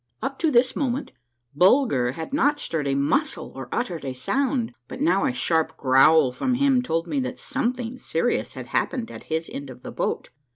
[0.19, 1.11] Up to this moment
[1.53, 6.31] Bulger had not stirred a muscle or uttered a sound, but now a sharp growl
[6.31, 9.91] from him told me that some thing serious had happened at his end of the
[9.91, 10.31] boat.